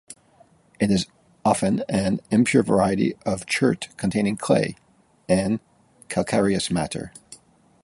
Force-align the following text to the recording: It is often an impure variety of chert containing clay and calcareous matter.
It 0.79 0.89
is 0.89 1.05
often 1.45 1.83
an 1.87 2.21
impure 2.31 2.63
variety 2.63 3.13
of 3.23 3.45
chert 3.45 3.89
containing 3.97 4.35
clay 4.35 4.75
and 5.29 5.59
calcareous 6.09 6.71
matter. 6.71 7.13